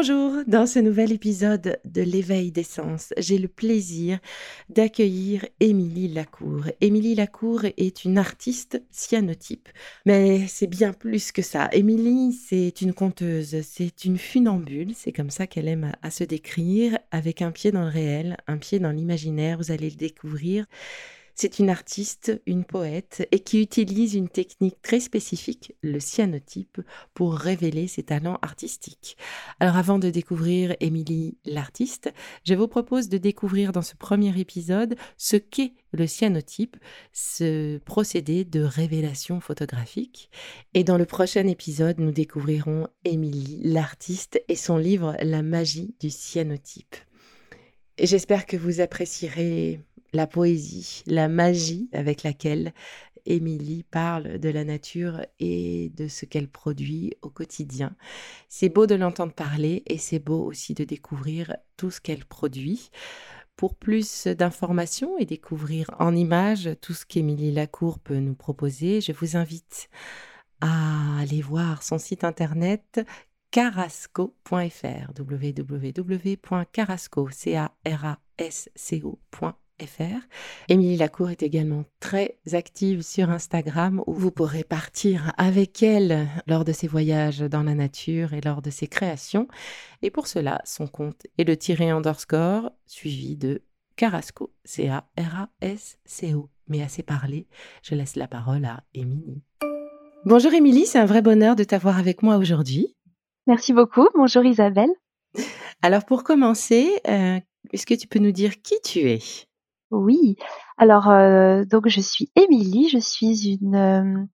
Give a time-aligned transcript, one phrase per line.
[0.00, 4.20] Bonjour, dans ce nouvel épisode de l'éveil des sens, j'ai le plaisir
[4.68, 6.66] d'accueillir Émilie Lacour.
[6.80, 9.68] Émilie Lacour est une artiste cyanotype,
[10.06, 11.68] mais c'est bien plus que ça.
[11.72, 16.96] Émilie, c'est une conteuse, c'est une funambule, c'est comme ça qu'elle aime à se décrire,
[17.10, 20.66] avec un pied dans le réel, un pied dans l'imaginaire, vous allez le découvrir.
[21.40, 26.80] C'est une artiste, une poète, et qui utilise une technique très spécifique, le cyanotype,
[27.14, 29.16] pour révéler ses talents artistiques.
[29.60, 34.96] Alors avant de découvrir Émilie l'artiste, je vous propose de découvrir dans ce premier épisode
[35.16, 36.76] ce qu'est le cyanotype,
[37.12, 40.30] ce procédé de révélation photographique.
[40.74, 46.10] Et dans le prochain épisode, nous découvrirons Émilie l'artiste et son livre La magie du
[46.10, 46.96] cyanotype.
[47.96, 49.80] J'espère que vous apprécierez
[50.12, 52.72] la poésie, la magie avec laquelle
[53.26, 57.94] Émilie parle de la nature et de ce qu'elle produit au quotidien.
[58.48, 62.90] C'est beau de l'entendre parler et c'est beau aussi de découvrir tout ce qu'elle produit.
[63.56, 69.12] Pour plus d'informations et découvrir en images tout ce qu'Émilie Lacour peut nous proposer, je
[69.12, 69.90] vous invite
[70.60, 73.00] à aller voir son site internet
[73.50, 75.12] carasco.fr.
[80.68, 86.64] Émilie Lacour est également très active sur Instagram où vous pourrez partir avec elle lors
[86.64, 89.48] de ses voyages dans la nature et lors de ses créations.
[90.02, 93.62] Et pour cela, son compte est le tiré underscore suivi de
[93.96, 96.48] Carasco, C-A-R-A-S-C-O.
[96.68, 97.46] Mais assez parlé,
[97.82, 99.42] je laisse la parole à Émilie.
[100.24, 102.94] Bonjour Émilie, c'est un vrai bonheur de t'avoir avec moi aujourd'hui.
[103.46, 104.08] Merci beaucoup.
[104.14, 104.90] Bonjour Isabelle.
[105.82, 107.40] Alors pour commencer, euh,
[107.72, 109.47] est-ce que tu peux nous dire qui tu es?
[109.90, 110.36] Oui,
[110.76, 114.24] alors euh, donc je suis Émilie, je suis une euh,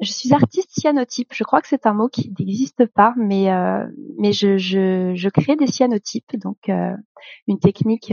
[0.00, 1.32] je suis artiste cyanotype.
[1.32, 3.86] Je crois que c'est un mot qui n'existe pas, mais euh,
[4.18, 6.70] mais je, je, je crée des cyanotypes, donc
[7.46, 8.12] une technique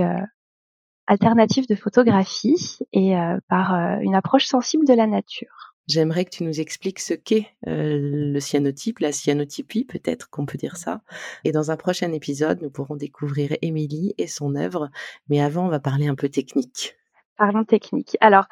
[1.07, 3.16] alternative de photographie et
[3.50, 5.72] par une approche sensible de la nature.
[5.88, 10.77] J'aimerais que tu nous expliques ce qu'est le cyanotype, la cyanotypie, peut-être qu'on peut dire
[10.77, 11.01] ça.
[11.44, 14.89] Et dans un prochain épisode, nous pourrons découvrir Émilie et son œuvre.
[15.29, 16.95] Mais avant, on va parler un peu technique.
[17.38, 18.16] Parlons technique.
[18.22, 18.45] Alors,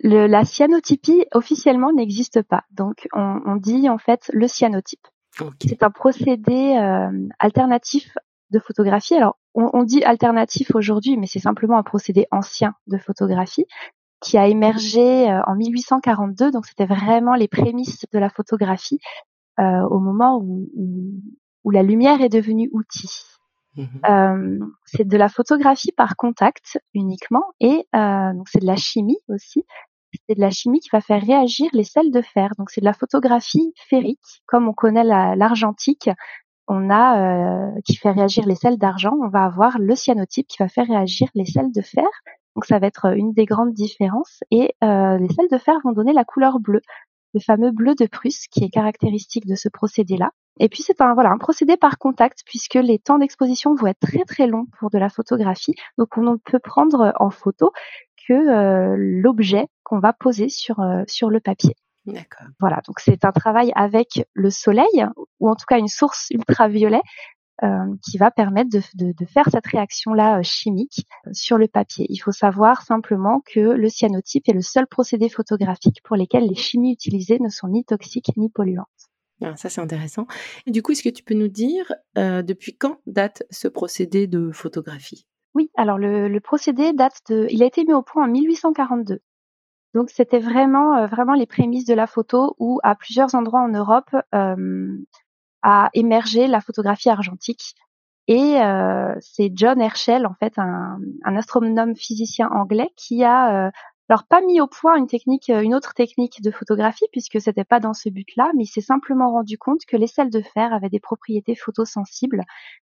[0.00, 2.64] le, la cyanotypie officiellement n'existe pas.
[2.70, 5.06] Donc, on, on, dit en fait le cyanotype.
[5.60, 8.16] C'est un procédé euh, alternatif
[8.50, 9.14] de photographie.
[9.14, 13.66] Alors, on, on dit alternatif aujourd'hui, mais c'est simplement un procédé ancien de photographie
[14.20, 16.50] qui a émergé euh, en 1842.
[16.50, 19.00] Donc c'était vraiment les prémices de la photographie
[19.58, 20.68] euh, au moment où,
[21.64, 23.22] où, la lumière est devenue outil.
[23.76, 28.74] Mmh euh, c'est de la photographie par contact uniquement et euh, donc c'est de la
[28.74, 29.64] chimie aussi.
[30.26, 32.50] C'est de la chimie qui va faire réagir les sels de fer.
[32.58, 36.10] Donc c'est de la photographie ferrique, comme on connaît l'argentique.
[36.66, 39.16] on a euh, qui fait réagir les sels d'argent.
[39.22, 42.08] On va avoir le cyanotype qui va faire réagir les sels de fer.
[42.54, 44.40] Donc ça va être euh, une des grandes différences.
[44.50, 46.82] Et euh, les sels de fer vont donner la couleur bleue,
[47.34, 50.30] le fameux bleu de Prusse qui est caractéristique de ce procédé-là.
[50.58, 54.00] Et puis c'est un voilà un procédé par contact puisque les temps d'exposition vont être
[54.00, 55.74] très très longs pour de la photographie.
[55.96, 57.72] Donc on ne peut prendre en photo
[58.28, 61.74] que euh, l'objet qu'on va poser sur sur le papier.
[62.06, 62.46] D'accord.
[62.58, 65.06] Voilà, donc c'est un travail avec le soleil
[65.38, 67.02] ou en tout cas une source ultraviolet
[67.62, 71.68] euh, qui va permettre de, de, de faire cette réaction-là euh, chimique euh, sur le
[71.68, 72.06] papier.
[72.08, 76.54] Il faut savoir simplement que le cyanotype est le seul procédé photographique pour lesquels les
[76.54, 78.86] chimies utilisées ne sont ni toxiques ni polluantes.
[79.42, 80.26] Ah, ça, c'est intéressant.
[80.66, 84.26] Et du coup, est-ce que tu peux nous dire euh, depuis quand date ce procédé
[84.26, 85.26] de photographie?
[85.54, 87.46] Oui, alors le, le, procédé date de...
[87.50, 89.20] Il a été mis au point en 1842.
[89.92, 94.10] Donc c'était vraiment vraiment les prémices de la photo où à plusieurs endroits en Europe
[95.62, 97.74] a émergé la photographie argentique.
[98.28, 98.58] Et
[99.20, 103.72] c'est John Herschel, en fait, un, un, astronome physicien anglais, qui a
[104.10, 107.78] alors pas mis au point une technique, une autre technique de photographie puisque c'était pas
[107.78, 110.88] dans ce but-là, mais il s'est simplement rendu compte que les sels de fer avaient
[110.88, 112.42] des propriétés photosensibles,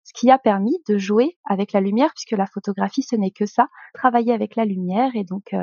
[0.02, 3.44] ce qui a permis de jouer avec la lumière puisque la photographie ce n'est que
[3.44, 5.54] ça, travailler avec la lumière et donc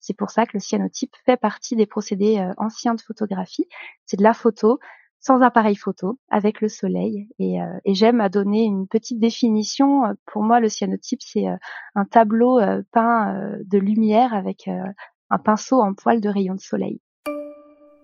[0.00, 3.68] c'est pour ça que le cyanotype fait partie des procédés anciens de photographie.
[4.04, 4.80] C'est de la photo
[5.20, 7.28] sans appareil photo, avec le soleil.
[7.38, 10.02] Et, euh, j'aime à donner une petite définition.
[10.26, 11.56] Pour moi, le cyanotype, c'est euh,
[11.94, 13.34] un tableau euh, peint
[13.64, 17.00] de lumière avec un pinceau en poil de rayons de soleil.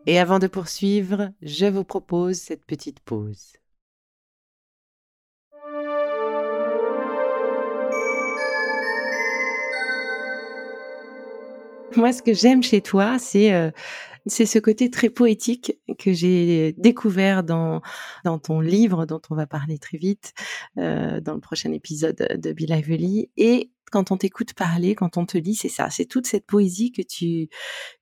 [0.07, 3.55] Et avant de poursuivre, je vous propose cette petite pause.
[11.95, 13.73] Moi, ce que j'aime chez toi, c'est
[14.27, 17.81] c'est ce côté très poétique que j'ai découvert dans,
[18.25, 20.35] dans ton livre dont on va parler très vite
[20.79, 23.31] euh, dans le prochain épisode de Be Lively.
[23.37, 26.93] Et quand on t'écoute parler, quand on te lit, c'est ça, c'est toute cette poésie
[26.93, 27.49] que tu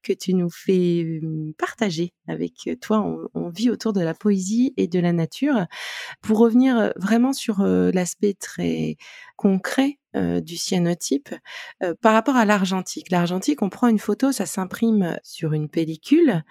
[0.02, 1.20] que tu nous fais
[1.58, 3.04] partager avec toi.
[3.34, 5.66] On, vit autour de la poésie et de la nature.
[6.22, 8.96] Pour revenir vraiment sur l'aspect très
[9.36, 11.34] concret du cyanotype
[12.00, 13.10] par rapport à l'argentique.
[13.10, 16.42] L'argentique, on prend une photo, ça s'imprime sur une pellicule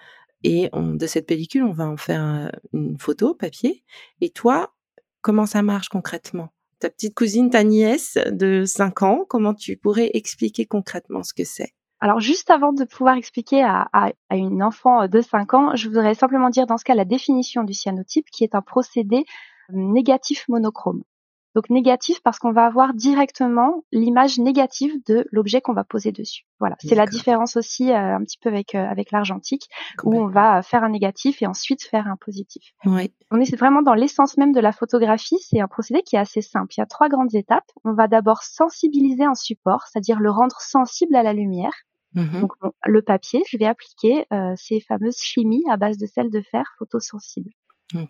[0.44, 3.82] et de cette pellicule, on va en faire une photo papier.
[4.20, 4.74] Et toi,
[5.22, 6.50] comment ça marche concrètement?
[6.84, 11.42] Ta petite cousine, ta nièce de 5 ans, comment tu pourrais expliquer concrètement ce que
[11.42, 11.72] c'est?
[11.98, 13.88] Alors juste avant de pouvoir expliquer à,
[14.30, 17.72] une enfant de 5 ans, je voudrais simplement dire dans ce cas la définition du
[17.72, 19.24] cyanotype qui est un procédé
[19.70, 21.04] négatif monochrome.
[21.54, 26.44] Donc négatif parce qu'on va avoir directement l'image négative de l'objet qu'on va poser dessus.
[26.58, 29.68] Voilà, c'est la différence aussi euh, un petit peu avec euh, avec l'argentique
[30.02, 32.72] où on va faire un négatif et ensuite faire un positif.
[32.84, 33.12] Oui.
[33.30, 35.38] On est vraiment dans l'essence même de la photographie.
[35.40, 36.74] C'est un procédé qui est assez simple.
[36.76, 37.70] Il y a trois grandes étapes.
[37.84, 41.72] On va d'abord sensibiliser un support, c'est-à-dire le rendre sensible à la lumière.
[42.14, 42.52] Mmh Donc
[42.84, 46.64] le papier, je vais appliquer euh, ces fameuses chimies à base de sel de fer
[46.78, 47.50] photosensible.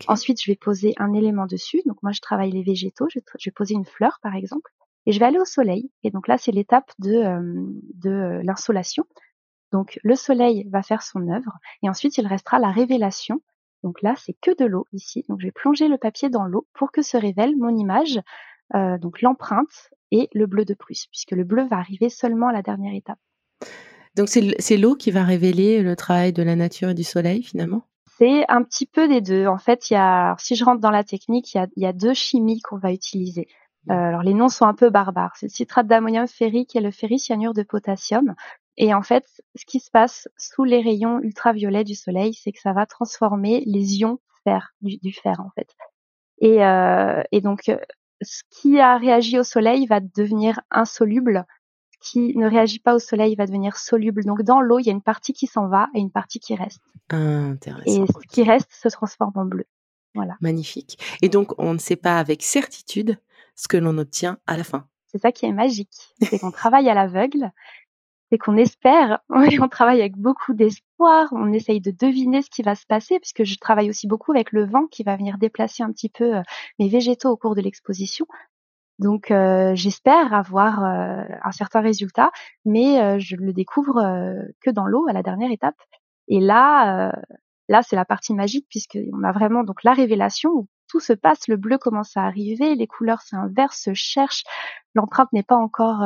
[0.07, 1.81] Ensuite, je vais poser un élément dessus.
[1.85, 3.07] Donc moi, je travaille les végétaux.
[3.09, 4.71] Je, vais poser une fleur, par exemple,
[5.05, 5.91] et je vais aller au soleil.
[6.03, 7.53] Et donc là, c'est l'étape de, euh,
[7.93, 9.05] de euh, l'insolation.
[9.71, 13.41] Donc le soleil va faire son œuvre, et ensuite il restera la révélation.
[13.83, 15.25] Donc là, c'est que de l'eau ici.
[15.27, 18.21] Donc je vais plonger le papier dans l'eau pour que se révèle mon image,
[18.73, 22.53] euh, donc l'empreinte et le bleu de plus, puisque le bleu va arriver seulement à
[22.53, 23.19] la dernière étape.
[24.15, 27.85] Donc c'est l'eau qui va révéler le travail de la nature et du soleil finalement?
[28.17, 29.47] C'est un petit peu des deux.
[29.47, 31.83] En fait, il y a, si je rentre dans la technique, il y a, il
[31.83, 33.47] y a deux chimies qu'on va utiliser.
[33.87, 33.91] Mmh.
[33.91, 35.35] Euh, alors les noms sont un peu barbares.
[35.35, 38.35] C'est le citrate d'ammonium ferrique et le ferricyanure de potassium.
[38.77, 39.25] Et en fait,
[39.55, 43.63] ce qui se passe sous les rayons ultraviolets du soleil, c'est que ça va transformer
[43.65, 45.69] les ions fer du, du fer en fait.
[46.39, 47.71] Et, euh, et donc,
[48.21, 51.45] ce qui a réagi au soleil va devenir insoluble
[52.05, 54.23] qui ne réagit pas au soleil va devenir soluble.
[54.23, 56.55] Donc dans l'eau, il y a une partie qui s'en va et une partie qui
[56.55, 56.81] reste.
[57.09, 57.83] intéressant.
[57.85, 59.65] Et ce qui reste se transforme en bleu.
[60.13, 60.37] Voilà.
[60.39, 60.99] Magnifique.
[61.21, 63.17] Et donc on ne sait pas avec certitude
[63.55, 64.87] ce que l'on obtient à la fin.
[65.07, 66.13] C'est ça qui est magique.
[66.21, 67.51] C'est qu'on travaille à l'aveugle,
[68.29, 72.75] c'est qu'on espère, on travaille avec beaucoup d'espoir, on essaye de deviner ce qui va
[72.75, 75.91] se passer, puisque je travaille aussi beaucoup avec le vent qui va venir déplacer un
[75.91, 76.41] petit peu euh,
[76.79, 78.25] mes végétaux au cours de l'exposition.
[78.99, 82.31] Donc euh, j'espère avoir euh, un certain résultat,
[82.63, 84.01] mais euh, je le découvre
[84.61, 85.75] que dans l'eau à la dernière étape.
[86.27, 87.13] Et là,
[87.69, 91.47] là c'est la partie magique puisqu'on a vraiment donc la révélation où tout se passe,
[91.47, 94.43] le bleu commence à arriver, les couleurs s'inversent, se cherchent,
[94.93, 96.03] l'empreinte n'est pas encore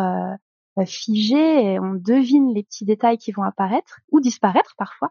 [0.86, 5.10] figée, et on devine les petits détails qui vont apparaître ou disparaître parfois.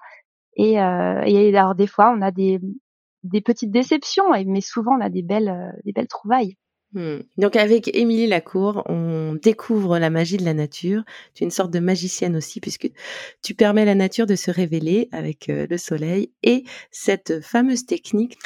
[0.56, 2.60] Et, et alors des fois on a des,
[3.22, 6.56] des petites déceptions, mais souvent on a des belles, des belles trouvailles.
[6.94, 7.18] Hmm.
[7.36, 11.04] Donc avec Émilie Lacour, on découvre la magie de la nature.
[11.34, 12.90] Tu es une sorte de magicienne aussi puisque
[13.42, 17.84] tu permets à la nature de se révéler avec euh, le soleil et cette fameuse
[17.84, 18.38] technique.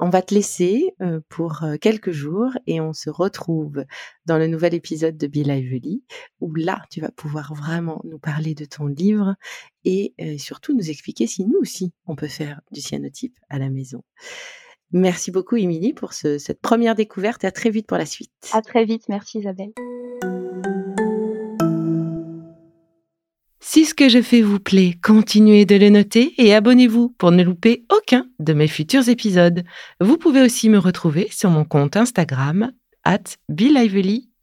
[0.00, 3.84] On va te laisser euh, pour euh, quelques jours et on se retrouve
[4.26, 6.04] dans le nouvel épisode de Be Lively
[6.40, 9.34] où là tu vas pouvoir vraiment nous parler de ton livre
[9.84, 14.02] et surtout nous expliquer si nous aussi on peut faire du cyanotype à la maison.
[14.92, 18.30] Merci beaucoup, Émilie, pour cette première découverte et à très vite pour la suite.
[18.52, 19.08] À très vite.
[19.08, 19.72] Merci, Isabelle.
[23.60, 27.42] Si ce que je fais vous plaît, continuez de le noter et abonnez-vous pour ne
[27.42, 29.62] louper aucun de mes futurs épisodes.
[30.00, 32.72] Vous pouvez aussi me retrouver sur mon compte Instagram,
[33.04, 33.24] at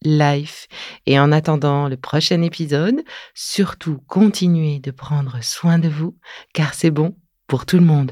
[0.04, 0.68] life.
[1.08, 6.16] Et en attendant le prochain épisode, surtout continuez de prendre soin de vous,
[6.54, 7.16] car c'est bon
[7.48, 8.12] pour tout le monde.